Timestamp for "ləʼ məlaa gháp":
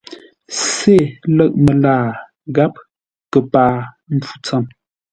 1.35-2.73